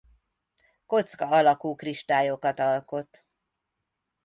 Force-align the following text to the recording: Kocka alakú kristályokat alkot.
Kocka 0.85 1.25
alakú 1.27 1.75
kristályokat 1.75 2.59
alkot. 2.59 3.25